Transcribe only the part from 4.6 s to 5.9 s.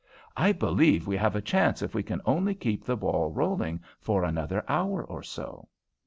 hour or so."